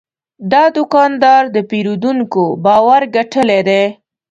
[0.51, 3.83] دا دوکاندار د پیرودونکو باور ګټلی دی.